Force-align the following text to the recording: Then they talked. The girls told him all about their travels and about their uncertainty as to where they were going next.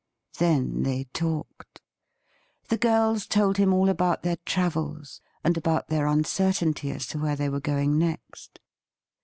Then 0.39 0.81
they 0.81 1.03
talked. 1.13 1.79
The 2.69 2.77
girls 2.77 3.27
told 3.27 3.57
him 3.57 3.71
all 3.71 3.87
about 3.87 4.23
their 4.23 4.37
travels 4.47 5.21
and 5.43 5.55
about 5.55 5.89
their 5.89 6.07
uncertainty 6.07 6.89
as 6.89 7.05
to 7.09 7.19
where 7.19 7.35
they 7.35 7.49
were 7.49 7.61
going 7.61 7.99
next. 7.99 8.59